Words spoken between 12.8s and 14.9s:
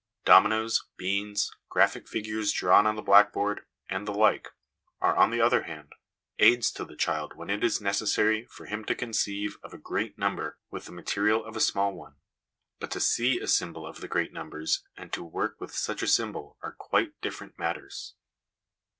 to see a symbol of the great numbers